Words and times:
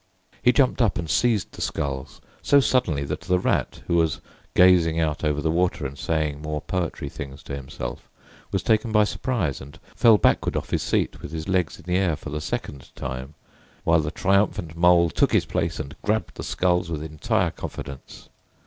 He 0.41 0.51
jumped 0.51 0.81
up 0.81 0.97
and 0.97 1.07
seized 1.07 1.51
the 1.51 1.61
sculls, 1.61 2.21
so 2.41 2.59
suddenly, 2.59 3.03
that 3.03 3.21
the 3.21 3.37
Rat, 3.37 3.83
who 3.85 3.97
was 3.97 4.19
gazing 4.55 4.99
out 4.99 5.23
over 5.23 5.41
the 5.41 5.51
water 5.51 5.85
and 5.85 5.95
saying 5.95 6.41
more 6.41 6.59
poetry 6.59 7.07
things 7.07 7.43
to 7.43 7.55
himself, 7.55 8.09
was 8.51 8.63
taken 8.63 8.91
by 8.91 9.03
surprise 9.03 9.61
and 9.61 9.79
fell 9.95 10.17
backwards 10.17 10.57
off 10.57 10.71
his 10.71 10.81
seat 10.81 11.21
with 11.21 11.31
his 11.31 11.47
legs 11.47 11.77
in 11.77 11.85
the 11.85 11.97
air 11.97 12.15
for 12.15 12.31
the 12.31 12.41
second 12.41 12.89
time, 12.95 13.35
while 13.83 13.99
the 13.99 14.09
triumphant 14.09 14.75
Mole 14.75 15.11
took 15.11 15.33
his 15.33 15.45
place 15.45 15.79
and 15.79 15.95
grabbed 16.01 16.33
the 16.33 16.41
sculls 16.43 16.89
with 16.89 17.03
entire 17.03 17.51
confidence. 17.51 18.27